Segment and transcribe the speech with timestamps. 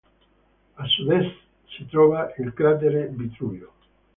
[0.77, 1.35] A sudest
[1.69, 3.71] si trova il cratere Vitruvio.